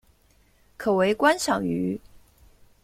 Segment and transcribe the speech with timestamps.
[0.77, 2.01] 可为观赏鱼。